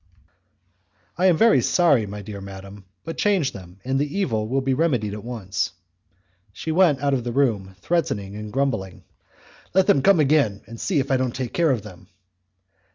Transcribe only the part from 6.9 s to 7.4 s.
out of the